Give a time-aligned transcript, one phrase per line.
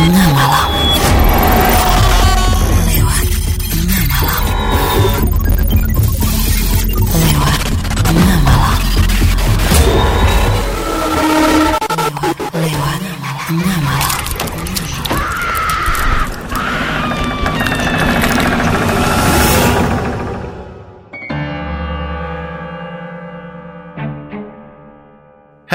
[0.00, 0.32] Tengah malam.
[0.32, 0.69] Lewat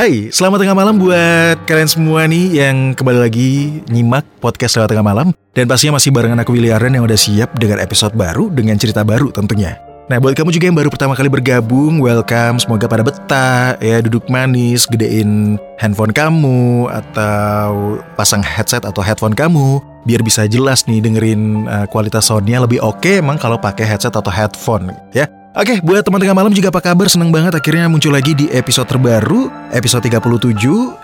[0.06, 5.02] Hai, selamat tengah malam buat kalian semua nih yang kembali lagi nyimak podcast lewat tengah
[5.02, 5.34] malam.
[5.58, 9.02] Dan pastinya masih barengan aku Willy Arden yang udah siap dengan episode baru dengan cerita
[9.02, 9.82] baru tentunya.
[10.06, 12.62] Nah buat kamu juga yang baru pertama kali bergabung, welcome.
[12.62, 19.82] Semoga pada betah ya duduk manis, gedein handphone kamu Atau pasang headset atau headphone kamu
[20.06, 24.30] Biar bisa jelas nih dengerin uh, kualitas soundnya lebih oke emang kalau pakai headset atau
[24.30, 27.08] headphone ya Oke, buat teman tengah malam juga apa kabar?
[27.08, 30.52] Seneng banget akhirnya muncul lagi di episode terbaru, episode 37.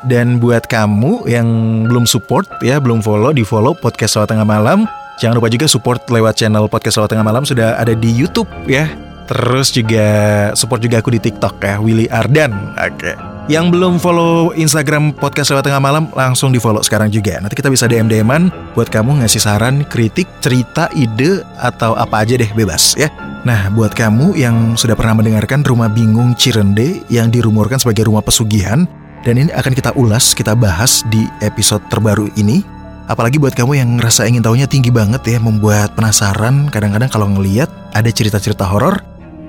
[0.04, 1.48] Dan buat kamu yang
[1.88, 4.84] belum support ya, belum follow, di follow podcast lewat tengah malam.
[5.24, 8.92] Jangan lupa juga support lewat channel podcast lewat tengah malam sudah ada di YouTube ya.
[9.32, 10.04] Terus juga
[10.52, 12.52] support juga aku di TikTok ya, Willy Ardan.
[12.76, 13.16] Oke.
[13.48, 17.40] Yang belum follow Instagram podcast lewat tengah malam langsung di follow sekarang juga.
[17.40, 22.36] Nanti kita bisa DM DMan buat kamu ngasih saran, kritik, cerita, ide atau apa aja
[22.36, 23.08] deh bebas ya.
[23.42, 28.86] Nah, buat kamu yang sudah pernah mendengarkan Rumah Bingung Cirende yang dirumorkan sebagai rumah pesugihan,
[29.26, 32.62] dan ini akan kita ulas, kita bahas di episode terbaru ini.
[33.10, 37.66] Apalagi buat kamu yang ngerasa ingin tahunya tinggi banget ya, membuat penasaran kadang-kadang kalau ngeliat
[37.98, 39.02] ada cerita-cerita horor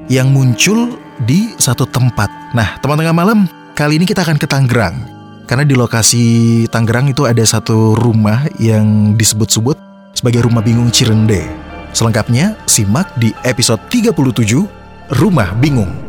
[0.09, 0.97] yang muncul
[1.29, 2.33] di satu tempat.
[2.57, 3.45] Nah, teman tengah malam,
[3.77, 5.05] kali ini kita akan ke Tangerang.
[5.45, 6.25] Karena di lokasi
[6.73, 9.77] Tangerang itu ada satu rumah yang disebut-sebut
[10.17, 11.72] sebagai Rumah Bingung Cirende.
[11.93, 14.67] Selengkapnya, simak di episode 37,
[15.13, 16.02] Rumah Bingung.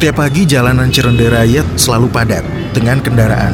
[0.00, 2.40] Setiap pagi jalanan Cirende Raya selalu padat
[2.72, 3.52] dengan kendaraan.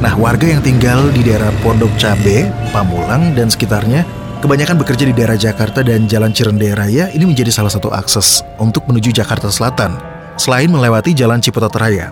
[0.00, 4.00] Nah, warga yang tinggal di daerah Pondok Cabe, Pamulang, dan sekitarnya
[4.40, 8.88] kebanyakan bekerja di daerah Jakarta dan Jalan Cirende Raya ini menjadi salah satu akses untuk
[8.88, 10.00] menuju Jakarta Selatan,
[10.40, 12.08] selain melewati Jalan Ciputat Raya.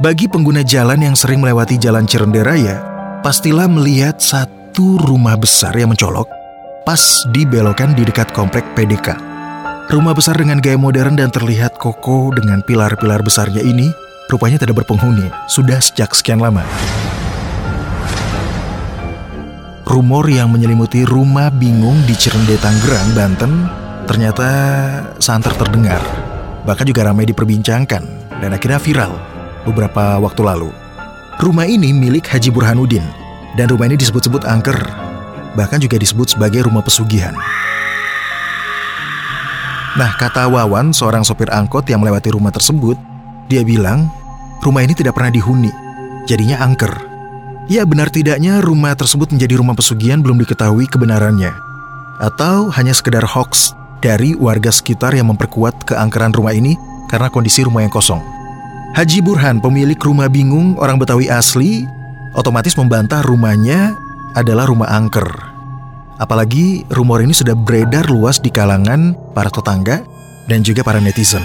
[0.00, 2.80] Bagi pengguna jalan yang sering melewati Jalan Cirende Raya,
[3.20, 6.24] pastilah melihat satu rumah besar yang mencolok
[6.88, 7.04] pas
[7.36, 9.29] di belokan di dekat komplek PDK.
[9.90, 13.90] Rumah besar dengan gaya modern dan terlihat kokoh dengan pilar-pilar besarnya ini
[14.30, 16.62] rupanya tidak berpenghuni, sudah sejak sekian lama.
[19.82, 23.66] Rumor yang menyelimuti rumah bingung di Cirende Tangerang, Banten
[24.06, 24.46] ternyata
[25.18, 25.98] santer terdengar.
[26.62, 29.18] Bahkan juga ramai diperbincangkan dan akhirnya viral
[29.66, 30.70] beberapa waktu lalu.
[31.42, 33.02] Rumah ini milik Haji Burhanuddin
[33.58, 34.78] dan rumah ini disebut-sebut angker,
[35.58, 37.34] bahkan juga disebut sebagai rumah pesugihan.
[39.98, 42.94] Nah, kata Wawan, seorang sopir angkot yang melewati rumah tersebut,
[43.50, 44.06] dia bilang,
[44.62, 45.72] rumah ini tidak pernah dihuni,
[46.30, 46.94] jadinya angker.
[47.66, 51.50] Ya, benar tidaknya rumah tersebut menjadi rumah pesugihan belum diketahui kebenarannya.
[52.22, 56.78] Atau hanya sekedar hoax dari warga sekitar yang memperkuat keangkeran rumah ini
[57.10, 58.22] karena kondisi rumah yang kosong.
[58.94, 61.82] Haji Burhan, pemilik rumah bingung orang Betawi asli,
[62.34, 63.94] otomatis membantah rumahnya
[64.38, 65.49] adalah rumah angker.
[66.20, 70.04] Apalagi rumor ini sudah beredar luas di kalangan para tetangga
[70.52, 71.40] dan juga para netizen.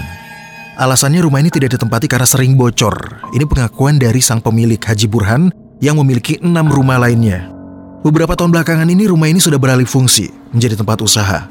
[0.76, 3.24] Alasannya rumah ini tidak ditempati karena sering bocor.
[3.32, 5.48] Ini pengakuan dari sang pemilik Haji Burhan
[5.80, 7.48] yang memiliki enam rumah lainnya.
[8.04, 11.48] Beberapa tahun belakangan ini rumah ini sudah beralih fungsi menjadi tempat usaha.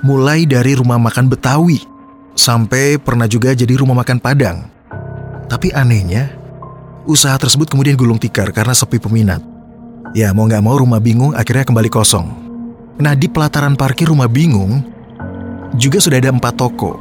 [0.00, 1.84] Mulai dari rumah makan Betawi
[2.32, 4.72] sampai pernah juga jadi rumah makan Padang.
[5.52, 6.32] Tapi anehnya,
[7.04, 9.44] usaha tersebut kemudian gulung tikar karena sepi peminat.
[10.16, 12.51] Ya mau nggak mau rumah bingung akhirnya kembali kosong.
[13.00, 14.84] Nah di pelataran parkir rumah bingung
[15.78, 17.00] juga sudah ada empat toko.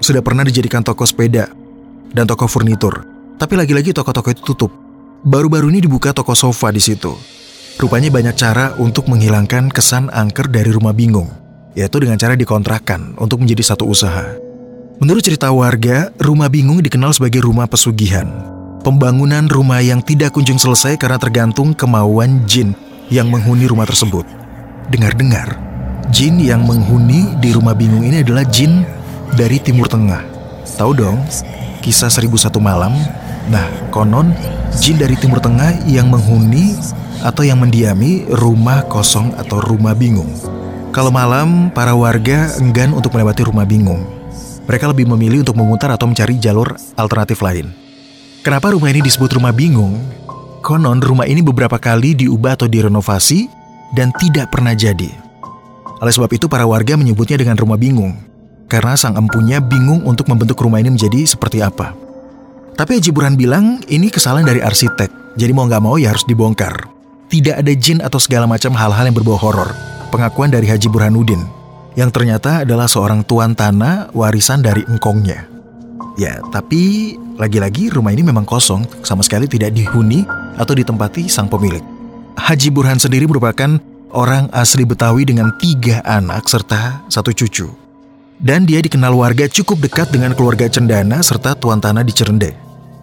[0.00, 1.46] Sudah pernah dijadikan toko sepeda
[2.10, 3.06] dan toko furnitur.
[3.38, 4.72] Tapi lagi-lagi toko-toko itu tutup.
[5.20, 7.12] Baru-baru ini dibuka toko sofa di situ.
[7.80, 11.28] Rupanya banyak cara untuk menghilangkan kesan angker dari rumah bingung,
[11.72, 14.36] yaitu dengan cara dikontrakan untuk menjadi satu usaha.
[15.00, 18.28] Menurut cerita warga, rumah bingung dikenal sebagai rumah pesugihan.
[18.84, 22.76] Pembangunan rumah yang tidak kunjung selesai karena tergantung kemauan jin
[23.08, 24.28] yang menghuni rumah tersebut.
[24.90, 25.54] Dengar-dengar,
[26.10, 28.82] jin yang menghuni di rumah bingung ini adalah jin
[29.38, 30.26] dari Timur Tengah.
[30.66, 31.22] Tahu dong,
[31.78, 32.90] kisah 1001 malam.
[33.46, 34.34] Nah, konon
[34.74, 36.74] jin dari Timur Tengah yang menghuni
[37.22, 40.34] atau yang mendiami rumah kosong atau rumah bingung.
[40.90, 44.02] Kalau malam, para warga enggan untuk melewati rumah bingung.
[44.66, 47.70] Mereka lebih memilih untuk memutar atau mencari jalur alternatif lain.
[48.42, 50.02] Kenapa rumah ini disebut rumah bingung?
[50.66, 53.59] Konon rumah ini beberapa kali diubah atau direnovasi
[53.94, 55.10] dan tidak pernah jadi.
[56.00, 58.16] Oleh sebab itu para warga menyebutnya dengan rumah bingung.
[58.70, 61.92] Karena sang empunya bingung untuk membentuk rumah ini menjadi seperti apa.
[62.78, 65.36] Tapi Haji Burhan bilang ini kesalahan dari arsitek.
[65.36, 66.86] Jadi mau nggak mau ya harus dibongkar.
[67.28, 69.74] Tidak ada jin atau segala macam hal-hal yang berbau horor.
[70.08, 71.42] Pengakuan dari Haji Burhanuddin
[71.98, 75.46] yang ternyata adalah seorang tuan tanah warisan dari engkongnya.
[76.18, 80.26] Ya, tapi lagi-lagi rumah ini memang kosong, sama sekali tidak dihuni
[80.58, 81.99] atau ditempati sang pemilik.
[82.40, 83.76] Haji Burhan sendiri merupakan
[84.16, 87.68] orang asli Betawi dengan tiga anak serta satu cucu.
[88.40, 92.56] Dan dia dikenal warga cukup dekat dengan keluarga Cendana serta tuan tanah di Cerende.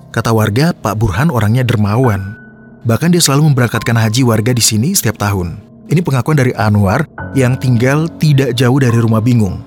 [0.09, 2.33] Kata warga, Pak Burhan orangnya dermawan.
[2.81, 5.61] Bahkan dia selalu memberangkatkan haji warga di sini setiap tahun.
[5.93, 7.05] Ini pengakuan dari Anwar
[7.37, 9.61] yang tinggal tidak jauh dari rumah bingung.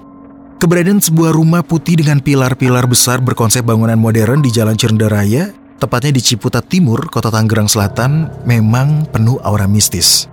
[0.59, 6.13] Keberadaan sebuah rumah putih dengan pilar-pilar besar berkonsep bangunan modern di Jalan Cirende Raya, tepatnya
[6.13, 10.29] di Ciputat Timur, Kota Tangerang Selatan, memang penuh aura mistis.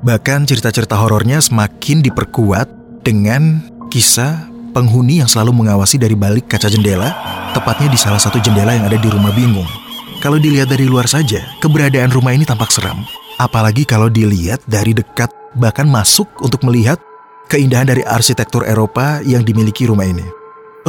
[0.00, 2.66] Bahkan cerita-cerita horornya semakin diperkuat
[3.04, 3.60] dengan
[3.92, 7.12] kisah penghuni yang selalu mengawasi dari balik kaca jendela,
[7.52, 9.68] tepatnya di salah satu jendela yang ada di rumah bingung.
[10.24, 13.04] Kalau dilihat dari luar saja, keberadaan rumah ini tampak seram.
[13.36, 16.96] Apalagi kalau dilihat dari dekat, bahkan masuk untuk melihat
[17.52, 20.24] keindahan dari arsitektur Eropa yang dimiliki rumah ini.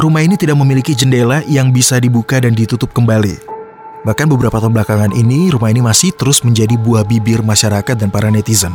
[0.00, 3.57] Rumah ini tidak memiliki jendela yang bisa dibuka dan ditutup kembali.
[4.06, 8.30] Bahkan beberapa tahun belakangan ini, rumah ini masih terus menjadi buah bibir masyarakat dan para
[8.30, 8.74] netizen.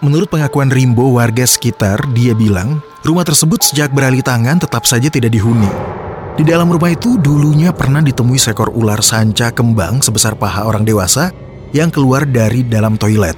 [0.00, 5.30] Menurut pengakuan Rimbo warga sekitar, dia bilang rumah tersebut sejak beralih tangan tetap saja tidak
[5.30, 5.68] dihuni.
[6.40, 11.36] Di dalam rumah itu dulunya pernah ditemui seekor ular sanca kembang sebesar paha orang dewasa
[11.76, 13.36] yang keluar dari dalam toilet.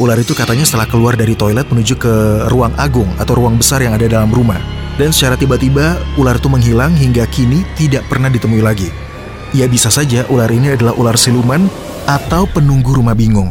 [0.00, 2.14] Ular itu katanya setelah keluar dari toilet menuju ke
[2.48, 4.58] ruang agung atau ruang besar yang ada dalam rumah.
[4.96, 9.07] Dan secara tiba-tiba ular itu menghilang hingga kini tidak pernah ditemui lagi.
[9.56, 11.72] Ya bisa saja ular ini adalah ular siluman
[12.04, 13.48] atau penunggu rumah bingung.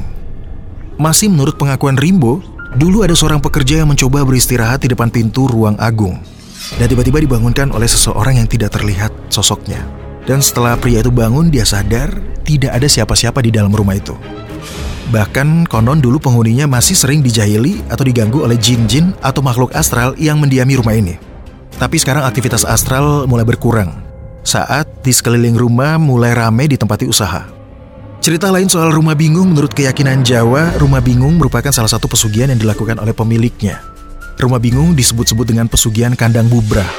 [1.01, 2.41] Masih menurut pengakuan Rimbo,
[2.77, 6.21] dulu ada seorang pekerja yang mencoba beristirahat di depan pintu ruang agung.
[6.77, 9.81] Dan tiba-tiba dibangunkan oleh seseorang yang tidak terlihat sosoknya.
[10.25, 12.13] Dan setelah pria itu bangun, dia sadar
[12.45, 14.13] tidak ada siapa-siapa di dalam rumah itu.
[15.09, 20.38] Bahkan konon dulu penghuninya masih sering dijahili atau diganggu oleh jin-jin atau makhluk astral yang
[20.38, 21.15] mendiami rumah ini.
[21.79, 24.06] Tapi sekarang aktivitas astral mulai berkurang
[24.45, 27.48] saat di sekeliling rumah mulai ramai ditempati usaha.
[28.18, 32.60] Cerita lain soal rumah bingung menurut keyakinan Jawa, rumah bingung merupakan salah satu pesugihan yang
[32.60, 33.80] dilakukan oleh pemiliknya.
[34.38, 36.89] Rumah bingung disebut-sebut dengan pesugihan kandang bubrah.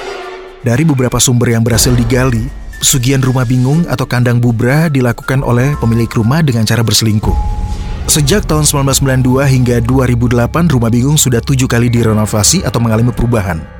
[0.64, 2.48] Dari beberapa sumber yang berhasil digali,
[2.80, 7.36] pesugihan rumah bingung atau kandang bubrah dilakukan oleh pemilik rumah dengan cara berselingkuh.
[8.08, 13.77] Sejak tahun 1992 hingga 2008, Rumah Bingung sudah tujuh kali direnovasi atau mengalami perubahan.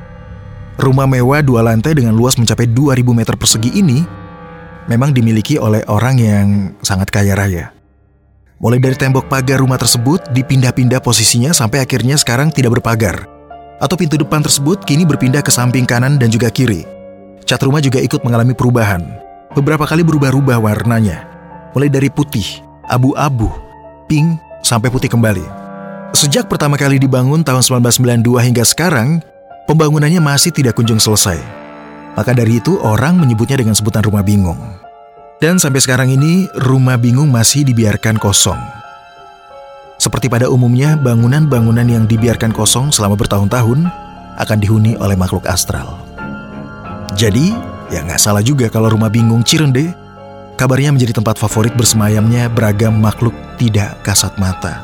[0.79, 3.99] Rumah mewah dua lantai dengan luas mencapai 2000 meter persegi ini
[4.87, 6.47] memang dimiliki oleh orang yang
[6.79, 7.75] sangat kaya raya.
[8.63, 13.27] Mulai dari tembok pagar rumah tersebut dipindah-pindah posisinya sampai akhirnya sekarang tidak berpagar.
[13.83, 16.87] Atau pintu depan tersebut kini berpindah ke samping kanan dan juga kiri.
[17.43, 19.03] Cat rumah juga ikut mengalami perubahan.
[19.51, 21.27] Beberapa kali berubah-ubah warnanya.
[21.75, 23.51] Mulai dari putih, abu-abu,
[24.07, 25.43] pink, sampai putih kembali.
[26.15, 29.19] Sejak pertama kali dibangun tahun 1992 hingga sekarang,
[29.69, 31.37] pembangunannya masih tidak kunjung selesai.
[32.17, 34.57] Maka dari itu orang menyebutnya dengan sebutan rumah bingung.
[35.37, 38.57] Dan sampai sekarang ini rumah bingung masih dibiarkan kosong.
[40.01, 43.85] Seperti pada umumnya, bangunan-bangunan yang dibiarkan kosong selama bertahun-tahun
[44.41, 46.01] akan dihuni oleh makhluk astral.
[47.15, 47.53] Jadi,
[47.93, 49.91] ya nggak salah juga kalau rumah bingung Cirende
[50.59, 54.83] kabarnya menjadi tempat favorit bersemayamnya beragam makhluk tidak kasat mata.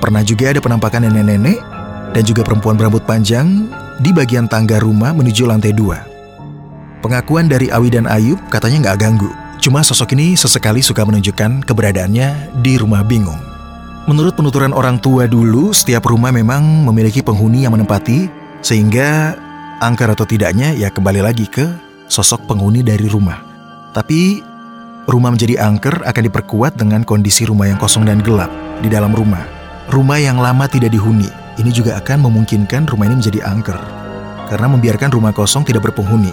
[0.00, 1.69] Pernah juga ada penampakan nenek-nenek
[2.10, 3.68] dan juga perempuan berambut panjang
[4.00, 6.02] di bagian tangga rumah menuju lantai dua.
[7.00, 9.30] Pengakuan dari Awi dan Ayub katanya nggak ganggu.
[9.60, 13.40] Cuma sosok ini sesekali suka menunjukkan keberadaannya di rumah bingung.
[14.08, 18.32] Menurut penuturan orang tua dulu, setiap rumah memang memiliki penghuni yang menempati,
[18.64, 19.36] sehingga
[19.84, 21.68] angker atau tidaknya ya kembali lagi ke
[22.08, 23.40] sosok penghuni dari rumah.
[23.92, 24.40] Tapi
[25.04, 28.48] rumah menjadi angker akan diperkuat dengan kondisi rumah yang kosong dan gelap
[28.80, 29.44] di dalam rumah.
[29.92, 33.80] Rumah yang lama tidak dihuni, ini juga akan memungkinkan rumah ini menjadi angker.
[34.46, 36.30] Karena membiarkan rumah kosong tidak berpenghuni.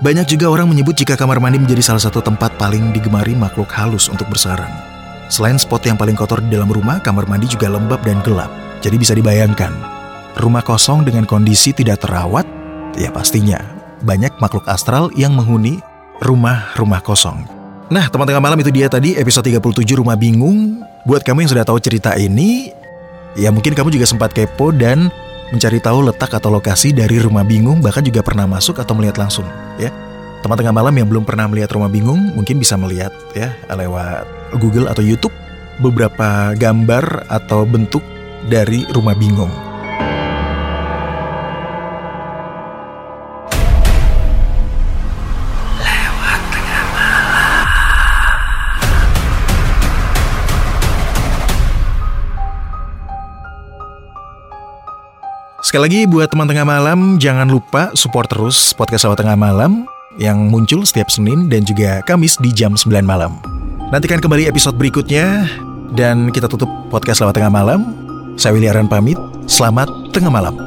[0.00, 4.08] Banyak juga orang menyebut jika kamar mandi menjadi salah satu tempat paling digemari makhluk halus
[4.08, 4.72] untuk bersarang.
[5.28, 8.48] Selain spot yang paling kotor di dalam rumah, kamar mandi juga lembab dan gelap.
[8.80, 9.70] Jadi bisa dibayangkan,
[10.40, 12.48] rumah kosong dengan kondisi tidak terawat,
[12.96, 13.60] ya pastinya
[14.00, 15.84] banyak makhluk astral yang menghuni
[16.24, 17.44] rumah-rumah kosong.
[17.92, 20.80] Nah, teman-teman malam itu dia tadi episode 37 Rumah Bingung.
[21.04, 22.70] Buat kamu yang sudah tahu cerita ini,
[23.38, 25.10] ya mungkin kamu juga sempat kepo dan
[25.50, 29.46] mencari tahu letak atau lokasi dari rumah bingung, bahkan juga pernah masuk atau melihat langsung,
[29.76, 29.90] ya.
[30.40, 34.24] Teman tengah malam yang belum pernah melihat rumah bingung mungkin bisa melihat ya lewat
[34.56, 35.36] Google atau YouTube
[35.84, 38.00] beberapa gambar atau bentuk
[38.48, 39.69] dari rumah bingung.
[55.70, 59.86] Sekali lagi buat teman tengah malam, jangan lupa support terus podcast Lewat Tengah Malam
[60.18, 63.38] yang muncul setiap Senin dan juga Kamis di jam 9 malam.
[63.94, 65.46] Nantikan kembali episode berikutnya
[65.94, 67.94] dan kita tutup podcast Lewat Tengah Malam.
[68.34, 69.14] Saya Willy Aran pamit,
[69.46, 70.58] selamat tengah malam.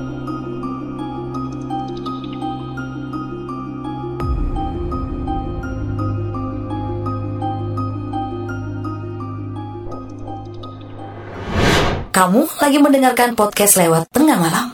[12.15, 14.72] Kamu lagi mendengarkan podcast lewat tengah malam.